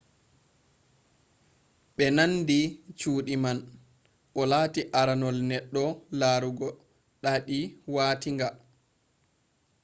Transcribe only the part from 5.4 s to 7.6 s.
neɗɗo larugo ɗaaɗi